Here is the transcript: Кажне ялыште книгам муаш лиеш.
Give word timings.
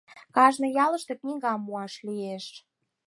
Кажне 0.35 0.67
ялыште 0.85 1.13
книгам 1.19 1.59
муаш 1.65 1.93
лиеш. 2.07 2.45